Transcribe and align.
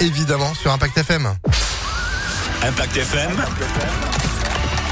évidemment 0.00 0.54
sur 0.54 0.72
Impact 0.72 0.98
FM. 0.98 1.28
Impact 2.62 2.96
FM. 2.96 4.15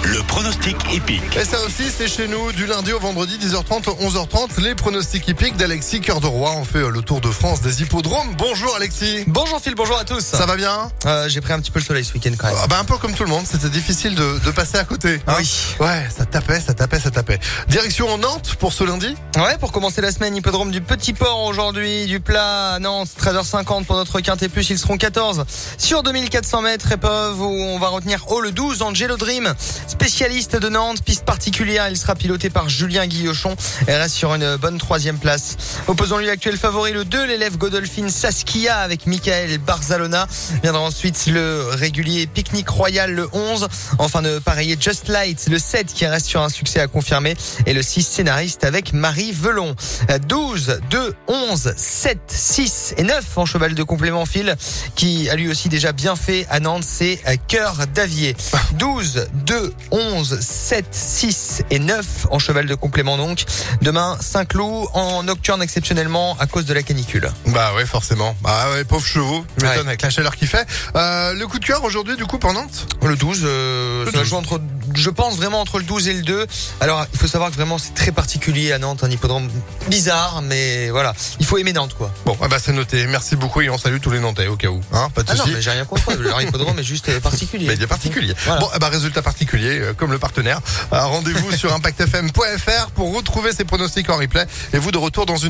Le 0.06 0.22
pronostic 0.24 0.76
épique. 0.92 1.22
Et 1.36 1.44
ça 1.44 1.58
aussi, 1.64 1.84
c'est 1.90 2.08
chez 2.08 2.28
nous 2.28 2.52
du 2.52 2.66
lundi 2.66 2.92
au 2.92 3.00
vendredi, 3.00 3.38
10h30, 3.38 3.84
11h30. 4.02 4.60
Les 4.60 4.74
pronostics 4.74 5.26
hippiques 5.26 5.56
d'Alexis 5.56 6.00
Cœur 6.02 6.20
de 6.20 6.26
Roi. 6.26 6.52
On 6.56 6.64
fait 6.64 6.80
le 6.90 7.00
tour 7.00 7.22
de 7.22 7.30
France 7.30 7.62
des 7.62 7.80
hippodromes. 7.82 8.34
Bonjour 8.36 8.74
Alexis. 8.76 9.24
Bonjour 9.26 9.60
Phil, 9.60 9.74
bonjour 9.74 9.96
à 9.98 10.04
tous. 10.04 10.20
Ça 10.20 10.44
va 10.44 10.56
bien 10.56 10.90
Euh, 11.06 11.28
J'ai 11.30 11.40
pris 11.40 11.54
un 11.54 11.58
petit 11.60 11.70
peu 11.70 11.78
le 11.78 11.84
soleil 11.84 12.04
ce 12.04 12.12
week-end 12.12 12.32
quand 12.38 12.48
même. 12.48 12.56
Ah 12.62 12.66
bah, 12.66 12.78
Un 12.78 12.84
peu 12.84 12.98
comme 12.98 13.14
tout 13.14 13.24
le 13.24 13.30
monde, 13.30 13.46
c'était 13.50 13.70
difficile 13.70 14.14
de, 14.14 14.38
de 14.44 14.50
passer 14.50 14.76
à 14.76 14.84
côté. 14.84 15.20
hein. 15.26 15.34
Oui. 15.38 15.50
Ouais, 15.80 16.06
ça 16.14 16.26
tapait, 16.26 16.60
ça 16.60 16.74
tapait, 16.74 17.00
ça 17.00 17.10
tapait. 17.10 17.38
Direction 17.68 18.08
en 18.12 18.18
Nantes 18.18 18.56
pour 18.58 18.72
ce 18.74 18.84
lundi 18.84 19.14
Ouais, 19.36 19.56
pour 19.58 19.72
commencer 19.72 20.02
la 20.02 20.12
semaine, 20.12 20.36
hippodrome 20.36 20.70
du 20.70 20.82
Petit 20.82 21.14
Port 21.14 21.42
aujourd'hui, 21.44 22.04
du 22.06 22.20
plat 22.20 22.74
à 22.74 22.78
Nantes, 22.78 23.08
13h50 23.20 23.84
pour 23.84 23.96
notre 23.96 24.20
quintet 24.20 24.48
plus, 24.50 24.68
ils 24.68 24.78
seront 24.78 24.98
14 24.98 25.44
sur 25.78 26.02
2400 26.02 26.60
mètres, 26.62 26.92
épreuve 26.92 27.40
où 27.40 27.46
on 27.46 27.78
va 27.78 27.88
retenir 27.88 28.24
haut 28.30 28.40
le 28.42 28.52
12, 28.52 28.82
Angelo 28.82 29.16
Dream, 29.16 29.54
spécialiste 29.94 30.56
de 30.56 30.68
Nantes, 30.68 31.04
piste 31.04 31.24
particulière, 31.24 31.88
il 31.88 31.96
sera 31.96 32.16
piloté 32.16 32.50
par 32.50 32.68
Julien 32.68 33.06
Guillochon 33.06 33.54
et 33.86 33.94
reste 33.94 34.16
sur 34.16 34.34
une 34.34 34.56
bonne 34.56 34.76
troisième 34.76 35.18
place. 35.18 35.56
Opposons-lui 35.86 36.26
l'actuel 36.26 36.56
favori, 36.56 36.92
le 36.92 37.04
2, 37.04 37.26
l'élève 37.26 37.56
Godolphin 37.56 38.08
Saskia 38.08 38.78
avec 38.78 39.06
Michael 39.06 39.58
Barzalona. 39.58 40.26
Viendra 40.64 40.82
ensuite 40.82 41.26
le 41.28 41.68
régulier 41.70 42.26
Picnic 42.26 42.68
Royal, 42.68 43.12
le 43.12 43.28
11. 43.32 43.68
Enfin 43.98 44.20
de 44.20 44.40
pareiller 44.40 44.76
Just 44.78 45.08
Light, 45.08 45.46
le 45.48 45.58
7 45.58 45.86
qui 45.86 46.06
reste 46.06 46.26
sur 46.26 46.42
un 46.42 46.48
succès 46.48 46.80
à 46.80 46.88
confirmer 46.88 47.36
et 47.64 47.72
le 47.72 47.82
6 47.82 48.02
scénariste 48.02 48.64
avec 48.64 48.94
Marie 48.94 49.30
Velon. 49.30 49.76
Euh, 50.10 50.18
12, 50.18 50.80
2, 50.90 51.14
11, 51.28 51.72
7, 51.76 52.18
6 52.26 52.94
et 52.98 53.04
9 53.04 53.38
en 53.38 53.46
cheval 53.46 53.74
de 53.74 53.82
complément 53.84 54.26
fil 54.26 54.56
qui 54.96 55.30
a 55.30 55.36
lui 55.36 55.48
aussi 55.48 55.68
déjà 55.68 55.92
bien 55.92 56.16
fait 56.16 56.46
à 56.50 56.58
Nantes, 56.58 56.84
c'est 56.84 57.20
euh, 57.28 57.36
Cœur 57.46 57.86
d'Avier. 57.94 58.34
12, 58.72 59.28
2, 59.46 59.72
11, 59.90 60.40
7, 60.40 60.86
6 60.90 61.62
et 61.70 61.78
9 61.78 62.26
en 62.30 62.38
cheval 62.38 62.66
de 62.66 62.74
complément 62.74 63.16
donc. 63.16 63.44
Demain, 63.82 64.16
Saint-Cloud 64.20 64.88
en 64.94 65.22
nocturne 65.22 65.62
exceptionnellement 65.62 66.36
à 66.38 66.46
cause 66.46 66.64
de 66.66 66.74
la 66.74 66.82
canicule. 66.82 67.30
Bah 67.46 67.72
ouais, 67.76 67.86
forcément. 67.86 68.36
Bah 68.42 68.66
ouais, 68.72 68.84
pauvres 68.84 69.06
chevaux. 69.06 69.44
Je 69.58 69.64
m'étonne 69.64 69.82
Ouais. 69.82 69.88
avec 69.88 70.02
la 70.02 70.10
chaleur 70.10 70.36
qu'il 70.36 70.48
fait. 70.48 70.66
Euh, 70.96 71.34
le 71.34 71.46
coup 71.46 71.58
de 71.58 71.64
cœur 71.64 71.82
aujourd'hui, 71.84 72.16
du 72.16 72.26
coup, 72.26 72.38
pour 72.38 72.52
Nantes? 72.52 72.86
Le 73.02 73.16
12, 73.16 73.42
euh, 73.44 74.04
Le 74.04 74.10
ça 74.10 74.16
va 74.18 74.22
12. 74.22 74.28
jouer 74.28 74.38
entre, 74.38 74.60
je 74.94 75.10
pense 75.10 75.36
vraiment 75.36 75.60
entre 75.60 75.78
le 75.78 75.84
12 75.84 76.08
et 76.08 76.14
le 76.14 76.22
2. 76.22 76.46
Alors, 76.80 77.06
il 77.12 77.18
faut 77.18 77.26
savoir 77.26 77.50
que 77.50 77.56
vraiment 77.56 77.78
c'est 77.78 77.94
très 77.94 78.12
particulier 78.12 78.72
à 78.72 78.78
Nantes, 78.78 79.04
un 79.04 79.10
hippodrome 79.10 79.48
bizarre, 79.88 80.42
mais 80.42 80.90
voilà, 80.90 81.14
il 81.40 81.46
faut 81.46 81.58
aimer 81.58 81.72
Nantes 81.72 81.94
quoi. 81.96 82.10
Bon, 82.24 82.36
ah 82.40 82.48
bah 82.48 82.56
c'est 82.62 82.72
noté. 82.72 83.06
Merci 83.06 83.36
beaucoup 83.36 83.60
et 83.60 83.70
on 83.70 83.78
salue 83.78 83.98
tous 84.00 84.10
les 84.10 84.20
Nantais 84.20 84.46
au 84.46 84.56
cas 84.56 84.68
où. 84.68 84.80
Hein, 84.92 85.08
pas 85.14 85.22
de 85.22 85.30
Ah 85.30 85.34
non, 85.34 85.44
mais 85.46 85.60
j'ai 85.60 85.70
rien 85.70 85.84
contre 85.84 86.12
eux, 86.12 86.22
leur 86.22 86.40
hippodrome 86.40 86.78
est 86.78 86.84
juste 86.84 87.08
euh, 87.08 87.20
particulier. 87.30 87.66
Mais 87.68 87.74
il 87.74 87.82
est 87.82 87.86
particulier. 87.86 88.34
Voilà. 88.44 88.60
Bon, 88.60 88.68
eh 88.74 88.78
ben, 88.78 88.88
résultat 88.88 89.22
particulier, 89.22 89.78
euh, 89.80 89.92
comme 89.94 90.12
le 90.12 90.18
partenaire. 90.18 90.60
Euh, 90.92 91.04
Rendez-vous 91.04 91.52
sur 91.56 91.72
impactfm.fr 91.74 92.90
pour 92.94 93.14
retrouver 93.14 93.52
ces 93.52 93.64
pronostics 93.64 94.08
en 94.10 94.16
replay. 94.16 94.46
Et 94.72 94.78
vous 94.78 94.90
de 94.90 94.98
retour 94.98 95.26
dans 95.26 95.36
une 95.36 95.42